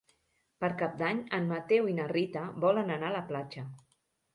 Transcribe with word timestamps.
Per 0.63 0.69
Cap 0.79 0.95
d'Any 1.01 1.21
en 1.39 1.47
Mateu 1.53 1.93
i 1.95 1.95
na 2.01 2.11
Rita 2.15 2.49
volen 2.67 2.95
anar 3.01 3.15
a 3.15 3.19
la 3.23 3.27
platja. 3.33 3.73